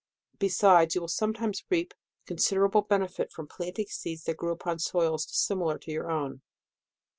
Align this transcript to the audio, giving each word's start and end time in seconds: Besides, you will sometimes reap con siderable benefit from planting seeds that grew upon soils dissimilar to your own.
Besides, 0.39 0.95
you 0.95 1.01
will 1.01 1.07
sometimes 1.07 1.63
reap 1.69 1.93
con 2.27 2.37
siderable 2.37 2.87
benefit 2.87 3.31
from 3.31 3.45
planting 3.47 3.85
seeds 3.87 4.23
that 4.23 4.37
grew 4.37 4.51
upon 4.51 4.79
soils 4.79 5.27
dissimilar 5.27 5.77
to 5.77 5.91
your 5.91 6.09
own. 6.09 6.41